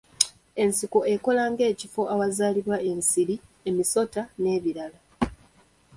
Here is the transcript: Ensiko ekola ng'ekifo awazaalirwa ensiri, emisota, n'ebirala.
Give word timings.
Ensiko 0.63 0.99
ekola 1.13 1.43
ng'ekifo 1.51 2.01
awazaalirwa 2.13 2.77
ensiri, 2.89 3.35
emisota, 3.69 4.21
n'ebirala. 4.41 4.99